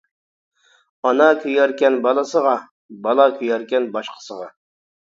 [1.09, 2.57] ئانا كۆيەركەن بالىسىغا،
[3.07, 4.55] بالا كۆيەركەن باشقىسىغا.